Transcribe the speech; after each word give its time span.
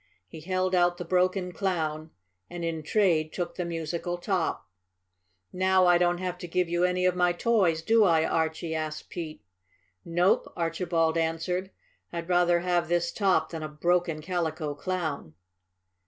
He 0.27 0.41
held 0.41 0.73
out 0.73 0.97
the 0.97 1.05
broken 1.05 1.51
Clown 1.51 2.09
and 2.49 2.65
in 2.65 2.81
trade 2.81 3.31
took 3.31 3.53
the 3.53 3.63
musical 3.65 4.17
top. 4.17 4.67
"Now 5.53 5.85
I 5.85 5.99
don't 5.99 6.17
have 6.17 6.39
to 6.39 6.47
give 6.47 6.67
you 6.67 6.83
any 6.83 7.05
of 7.05 7.15
my 7.15 7.33
toys, 7.33 7.83
do 7.83 8.03
I, 8.03 8.25
Archie?" 8.25 8.73
asked 8.73 9.11
Pete. 9.11 9.43
"Nope," 10.03 10.51
Archibald 10.55 11.19
answered. 11.19 11.69
"I'd 12.11 12.29
rather 12.29 12.61
have 12.61 12.87
this 12.89 13.11
top 13.11 13.51
than 13.51 13.61
a 13.61 13.69
broken 13.69 14.23
Calico 14.23 14.73
Clown." 14.73 15.35